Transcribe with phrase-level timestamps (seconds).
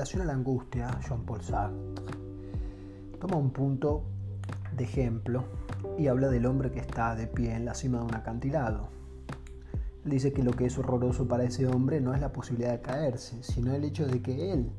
[0.00, 2.14] relación a la angustia, Jean-Paul Sartre
[3.20, 4.02] toma un punto
[4.74, 5.44] de ejemplo
[5.98, 8.88] y habla del hombre que está de pie en la cima de un acantilado.
[10.06, 13.42] Dice que lo que es horroroso para ese hombre no es la posibilidad de caerse,
[13.42, 14.70] sino el hecho de que él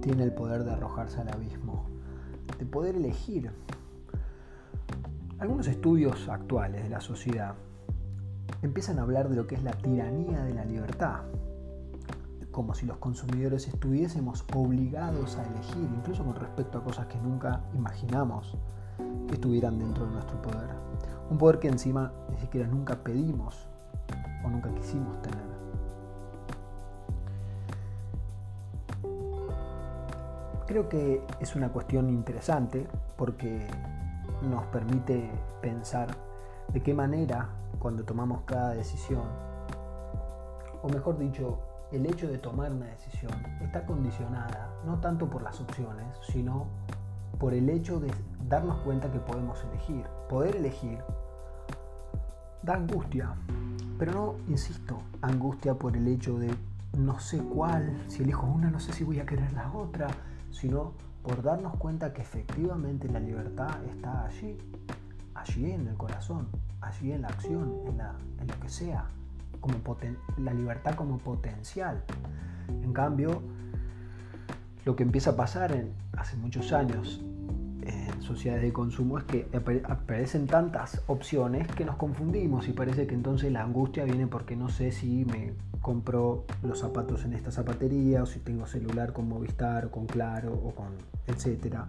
[0.00, 1.84] tiene el poder de arrojarse al abismo,
[2.58, 3.50] de poder elegir.
[5.38, 7.54] Algunos estudios actuales de la sociedad
[8.62, 11.20] empiezan a hablar de lo que es la tiranía de la libertad,
[12.50, 17.62] como si los consumidores estuviésemos obligados a elegir, incluso con respecto a cosas que nunca
[17.74, 18.56] imaginamos
[19.28, 20.70] que estuvieran dentro de nuestro poder.
[21.30, 23.68] Un poder que encima ni siquiera nunca pedimos
[24.44, 25.50] o nunca quisimos tener.
[30.66, 33.66] Creo que es una cuestión interesante porque
[34.42, 36.08] nos permite pensar
[36.72, 37.48] de qué manera
[37.78, 39.24] cuando tomamos cada decisión,
[40.82, 41.58] o mejor dicho,
[41.92, 46.66] el hecho de tomar una decisión está condicionada no tanto por las opciones, sino
[47.38, 48.10] por el hecho de
[48.48, 50.04] darnos cuenta que podemos elegir.
[50.28, 50.98] Poder elegir
[52.62, 53.34] da angustia,
[53.98, 56.54] pero no, insisto, angustia por el hecho de
[56.98, 60.08] no sé cuál, si elijo una no sé si voy a querer la otra,
[60.50, 64.58] sino por darnos cuenta que efectivamente la libertad está allí,
[65.34, 66.48] allí en el corazón,
[66.80, 68.00] allí en la acción, en,
[68.40, 69.06] en lo que sea
[69.60, 69.80] como
[70.38, 72.02] la libertad como potencial.
[72.68, 73.42] En cambio,
[74.84, 77.20] lo que empieza a pasar en, hace muchos años
[77.82, 79.48] en sociedades de consumo es que
[79.84, 84.68] aparecen tantas opciones que nos confundimos y parece que entonces la angustia viene porque no
[84.68, 89.86] sé si me compro los zapatos en esta zapatería o si tengo celular con Movistar
[89.86, 90.88] o con Claro o con
[91.26, 91.86] etcétera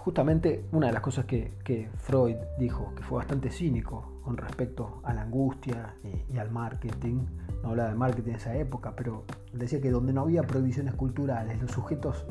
[0.00, 5.12] justamente una de las cosas que, Freud dijo, que fue bastante cínico con respecto a
[5.12, 5.94] la angustia
[6.32, 7.26] y, al marketing,
[7.62, 11.60] no hablaba de marketing en esa época, pero decía que donde no había prohibiciones culturales,
[11.60, 12.24] los sujetos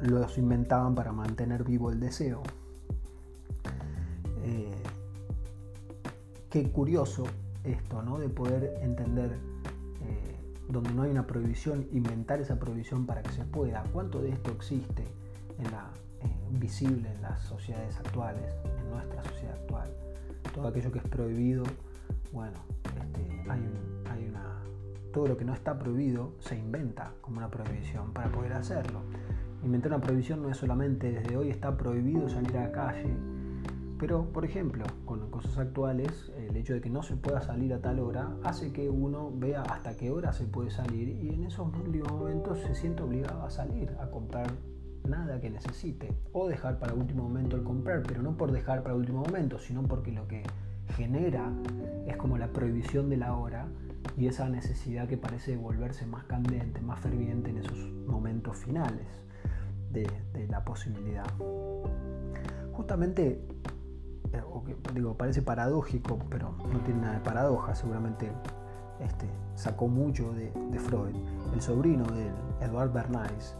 [0.00, 2.42] los inventaban para mantener vivo el deseo.
[4.44, 4.74] Eh,
[6.50, 7.24] qué curioso
[7.64, 8.18] esto, ¿no?
[8.18, 9.38] De poder entender
[10.02, 10.36] eh,
[10.68, 13.84] donde no hay una prohibición, inventar esa prohibición para que se pueda.
[13.90, 15.06] ¿Cuánto de esto existe
[15.58, 15.90] en la,
[16.50, 19.90] visible en las sociedades actuales, en nuestra sociedad actual.
[20.54, 21.64] Todo aquello que es prohibido,
[22.32, 24.62] bueno, este, hay, una,
[25.12, 29.00] todo lo que no está prohibido se inventa como una prohibición para poder hacerlo.
[29.62, 33.16] Inventar una prohibición no es solamente desde hoy está prohibido salir a la calle,
[33.98, 37.80] pero por ejemplo, con cosas actuales, el hecho de que no se pueda salir a
[37.80, 41.66] tal hora hace que uno vea hasta qué hora se puede salir y en esos
[41.66, 44.52] momentos se siente obligado a salir, a comprar
[45.06, 46.12] nada que necesite.
[46.32, 49.82] O dejar para último momento el comprar, pero no por dejar para último momento, sino
[49.82, 50.42] porque lo que
[50.94, 51.52] genera
[52.06, 53.68] es como la prohibición de la hora
[54.16, 59.06] y esa necesidad que parece volverse más candente, más ferviente en esos momentos finales
[59.90, 60.06] de,
[60.48, 61.26] la posibilidad.
[62.72, 63.40] Justamente,
[64.32, 64.42] eh,
[64.94, 68.30] digo, parece paradójico, pero no tiene nada de paradoja, seguramente
[69.00, 71.14] este, sacó mucho de, de Freud.
[71.54, 72.30] El sobrino de
[72.60, 73.56] Edward Bernays,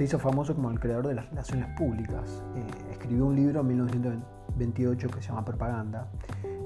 [0.00, 2.42] se hizo famoso como el creador de las relaciones públicas.
[2.56, 6.08] Eh, escribió un libro en 1928 que se llama Propaganda,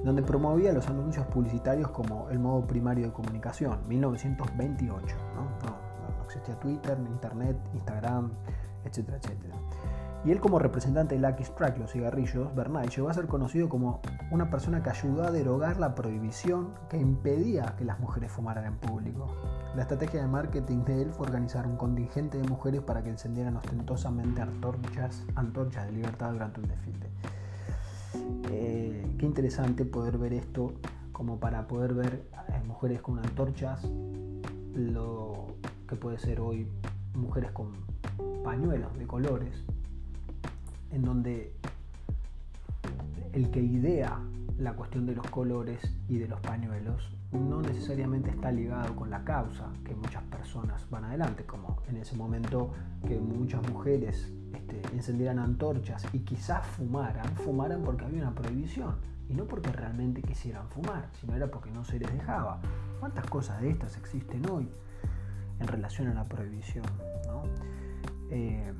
[0.05, 5.17] donde promovía los anuncios publicitarios como el modo primario de comunicación, 1928.
[5.35, 5.41] ¿no?
[5.67, 8.31] No, existía Twitter, Internet, Instagram,
[8.85, 9.55] etcétera, etcétera.
[10.25, 14.01] Y él como representante de Lucky Strike, los cigarrillos, Bernay llegó a ser conocido como
[14.31, 18.75] una persona que ayudó a derogar la prohibición que impedía que las mujeres fumaran en
[18.77, 19.27] público.
[19.75, 23.55] La estrategia de marketing de él fue organizar un contingente de mujeres para que encendieran
[23.57, 27.09] ostentosamente antorchas, antorchas de libertad durante un desfile.
[28.49, 30.73] Eh, qué interesante poder ver esto
[31.11, 32.23] como para poder ver
[32.65, 33.87] mujeres con antorchas,
[34.73, 35.47] lo
[35.87, 36.67] que puede ser hoy
[37.13, 37.73] mujeres con
[38.43, 39.63] pañuelos de colores,
[40.95, 41.53] en donde
[43.33, 44.17] el que idea
[44.57, 49.25] la cuestión de los colores y de los pañuelos no necesariamente está ligado con la
[49.25, 52.71] causa que muchas personas van adelante, como en ese momento
[53.05, 58.95] que muchas mujeres este, encendieran antorchas y quizás fumaran, fumaran porque había una prohibición
[59.27, 62.61] y no porque realmente quisieran fumar, sino era porque no se les dejaba.
[63.01, 64.69] ¿Cuántas cosas de estas existen hoy
[65.59, 66.85] en relación a la prohibición?
[68.29, 68.71] Eh,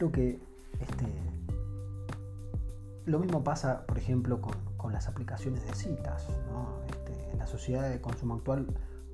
[0.00, 0.38] creo que
[0.80, 1.04] este,
[3.04, 6.26] lo mismo pasa, por ejemplo, con, las aplicaciones de citas.
[6.88, 8.66] Este, en la sociedad de consumo actual,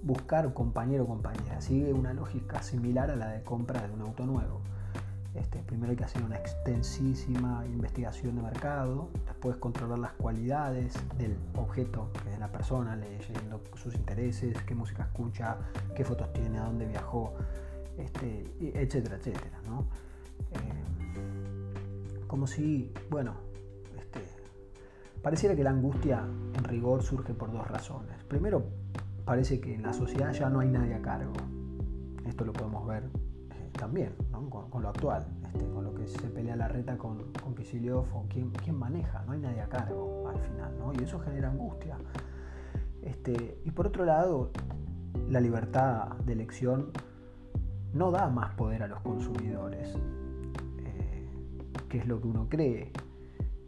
[0.03, 4.25] buscar compañero o compañera sigue una lógica similar a la de compra de un auto
[4.25, 4.61] nuevo.
[5.35, 9.11] Este, primero hay que hacer una extensísima investigación de mercado,
[9.41, 15.03] puedes controlar las cualidades del objeto, que es la persona, leyendo sus intereses, qué música
[15.03, 15.59] escucha,
[15.95, 17.35] qué fotos tiene, a dónde viajó,
[17.99, 19.61] este, etcétera, etcétera.
[20.57, 23.35] Eh, como si, bueno,
[23.99, 24.21] este,
[25.23, 28.23] pareciera que la angustia en rigor surge por dos razones.
[28.25, 28.65] Primero,
[29.25, 31.33] parece que en la sociedad ya no hay nadie a cargo.
[32.27, 34.13] Esto lo podemos ver eh, también
[34.71, 38.79] con, lo actual, este, con lo que se pelea la reta con, con o quién,
[38.79, 41.97] maneja, no hay nadie a cargo al final, y eso genera angustia.
[43.03, 44.51] Este, y por otro lado,
[45.29, 46.91] la libertad de elección
[47.93, 49.97] no da más poder a los consumidores,
[51.99, 52.93] es lo que uno cree,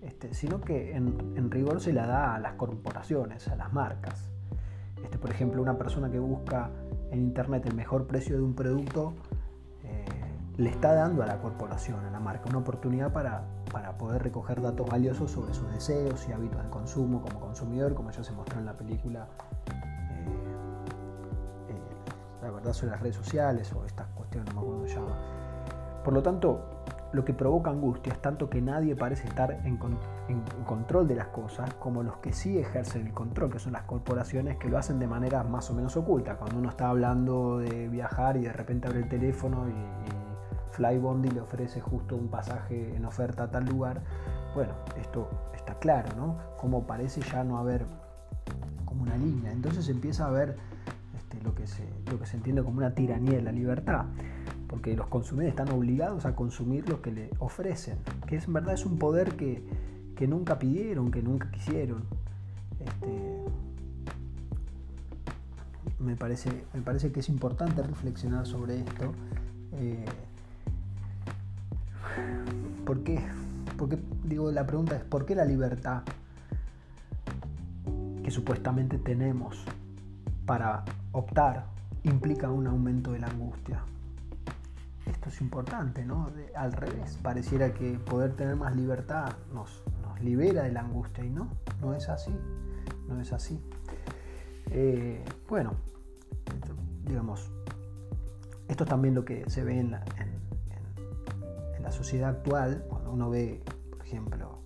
[0.03, 4.31] este, sino que en, rigor se la da a las corporaciones, a las marcas.
[5.03, 6.71] Este, por ejemplo, una persona que busca
[7.11, 9.15] en Internet el mejor precio de un producto,
[9.85, 10.05] eh,
[10.57, 13.45] le está dando a la corporación, a la marca, una oportunidad para,
[13.99, 18.23] poder recoger datos valiosos sobre sus deseos y hábitos de consumo como consumidor, como ya
[18.23, 19.27] se mostró en la película,
[19.69, 20.25] eh,
[21.69, 25.17] eh, la verdad sobre las redes sociales o estas cuestiones, no me acuerdo cómo.
[26.05, 26.79] Por lo tanto,
[27.13, 29.79] lo que provoca angustia es tanto que nadie parece estar en,
[30.67, 34.59] control de las cosas como los que sí ejercen el control, que son las corporaciones
[34.59, 36.37] que lo hacen de manera más o menos oculta.
[36.37, 41.31] Cuando uno está hablando de viajar y de repente abre el teléfono y, y Flybondi
[41.31, 44.03] le ofrece justo un pasaje en oferta a tal lugar,
[44.55, 46.37] bueno, esto está claro, ¿no?
[46.59, 47.87] Como parece ya no haber
[48.85, 49.51] como una línea.
[49.51, 50.57] Entonces empieza a haber
[51.17, 54.05] este, lo, que se, lo que se entiende como una tiranía de la libertad
[54.69, 58.75] porque los consumidores están obligados a consumir lo que le ofrecen, que es en verdad
[58.75, 59.65] es un poder que,
[60.27, 62.05] nunca pidieron, que nunca quisieron.
[62.79, 63.45] Este,
[65.99, 69.13] me, parece, me parece que es importante reflexionar sobre esto.
[69.73, 70.05] Eh,
[72.85, 73.21] ¿Por qué?
[73.79, 76.03] Porque, digo, la pregunta es, ¿por qué la libertad
[78.23, 79.65] que supuestamente tenemos
[80.45, 81.67] para optar
[82.03, 83.83] implica un aumento de la angustia?
[85.29, 86.31] Es importante, ¿no?
[86.55, 91.31] al revés, pareciera que poder tener más libertad nos, nos, libera de la angustia y
[91.31, 91.49] no,
[91.81, 92.35] no es así,
[93.09, 93.63] no es así.
[94.71, 95.75] Eh, bueno,
[97.05, 97.51] digamos,
[98.67, 103.31] esto es también lo que se ve en la, en, la sociedad actual, cuando uno
[103.31, 104.59] ve, por ejemplo,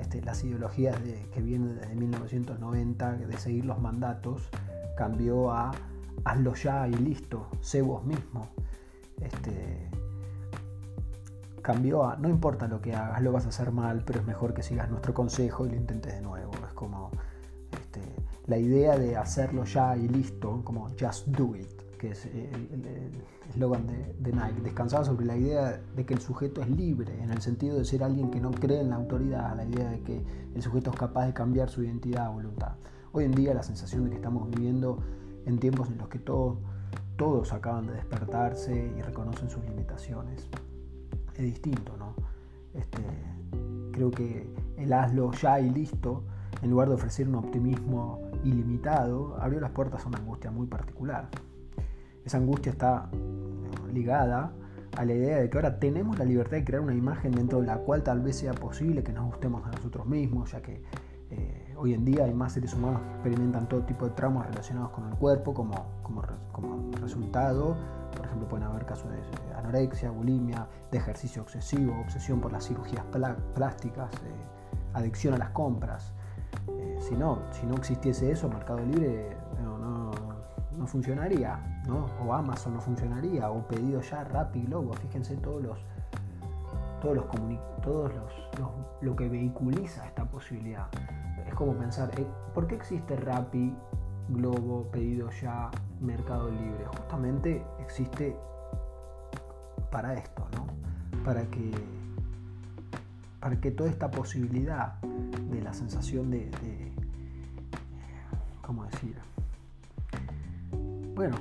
[0.00, 0.96] este, las ideologías
[1.32, 4.48] que vienen desde 1990 de seguir los mandatos,
[4.96, 5.70] cambió a
[6.24, 8.48] hazlo ya y listo, sé vos mismo
[9.24, 9.90] este,
[11.62, 14.62] cambió no importa lo que hagas, lo vas a hacer mal, pero es mejor que
[14.62, 16.52] sigas nuestro consejo y lo intentes de nuevo.
[16.66, 17.10] Es como
[17.72, 18.00] este,
[18.46, 21.68] la idea de hacerlo ya y listo, como just do it,
[21.98, 23.10] que es el
[23.48, 24.60] eslogan de, de, Nike.
[24.62, 28.04] Descansaba sobre la idea de que el sujeto es libre, en el sentido de ser
[28.04, 30.22] alguien que no cree en la autoridad, la idea de que
[30.54, 32.72] el sujeto es capaz de cambiar su identidad a voluntad.
[33.12, 35.02] Hoy en día la sensación de que estamos viviendo
[35.46, 36.58] en tiempos en los que todo
[37.16, 40.48] todos acaban de despertarse y reconocen sus limitaciones.
[41.34, 42.14] Es distinto, ¿no?
[42.74, 43.02] Este,
[43.92, 44.46] creo que
[44.76, 46.24] el hazlo ya y listo,
[46.62, 51.28] en lugar de ofrecer un optimismo ilimitado, abrió las puertas a una angustia muy particular.
[52.24, 53.08] Esa angustia está
[53.92, 54.52] ligada
[54.96, 57.66] a la idea de que ahora tenemos la libertad de crear una imagen dentro de
[57.66, 60.82] la cual tal vez sea posible que nos gustemos a nosotros mismos, ya que
[61.30, 64.90] eh, hoy en día hay más seres humanos que experimentan todo tipo de traumas relacionados
[64.90, 66.22] con el cuerpo como, como,
[67.00, 67.76] resultado.
[68.16, 69.18] Por ejemplo, pueden haber casos de
[69.56, 73.04] anorexia, bulimia, de ejercicio excesivo, obsesión por las cirugías
[73.54, 74.32] plásticas, eh,
[74.94, 76.12] adicción a las compras.
[76.68, 80.12] Eh, si, no, si no existiese eso, Mercado Libre no, no,
[80.86, 82.06] funcionaría, ¿no?
[82.24, 85.78] o Amazon no funcionaría, o pedido ya, Rappi, Globo, fíjense todos los
[87.00, 87.26] todos los,
[87.82, 88.32] todos los,
[89.02, 90.86] lo que vehiculiza esta posibilidad
[91.54, 93.72] es como pensar, eh, ¿por qué existe Rappi,
[94.28, 95.70] Globo, Pedido Ya,
[96.00, 96.84] Mercado Libre?
[96.98, 98.36] Justamente existe
[99.92, 100.66] para esto, ¿no?
[101.24, 101.70] Para que,
[103.38, 106.50] para que toda esta posibilidad de la sensación de,
[108.60, 109.16] ¿cómo decir?
[111.14, 111.36] Bueno,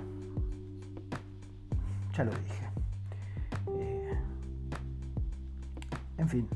[2.16, 2.70] ya lo dije.
[3.80, 4.14] Eh,
[6.20, 6.48] en fin,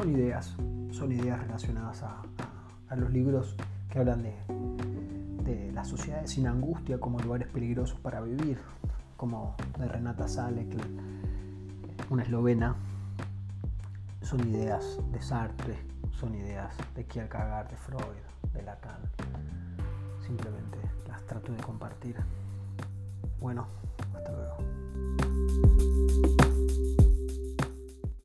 [0.00, 0.56] son ideas,
[0.92, 2.22] son ideas relacionadas a,
[2.96, 3.54] los libros
[3.90, 4.34] que hablan de,
[5.44, 8.58] de, las sociedades sin angustia como lugares peligrosos para vivir,
[9.18, 10.74] como de Renata Salek,
[12.08, 12.76] una eslovena.
[14.22, 15.76] Son ideas de Sartre,
[16.12, 18.00] son ideas de Kierkegaard, de Freud,
[18.54, 19.02] de Lacan.
[20.26, 20.78] Simplemente
[21.08, 22.16] las trato de compartir.
[23.38, 23.66] Bueno,
[24.14, 24.56] hasta luego.